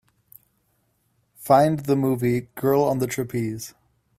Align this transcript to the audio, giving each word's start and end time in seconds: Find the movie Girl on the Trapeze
Find 1.35 1.81
the 1.81 1.95
movie 1.95 2.47
Girl 2.55 2.81
on 2.85 2.97
the 2.97 3.05
Trapeze 3.05 3.75